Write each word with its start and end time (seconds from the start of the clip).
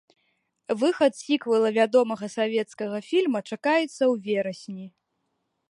Выхад 0.83 1.13
сіквэла 1.25 1.69
вядомага 1.79 2.27
савецкага 2.37 2.97
фільма 3.09 3.39
чакаецца 3.53 3.91
ў 3.91 4.13
верасні. 4.31 4.87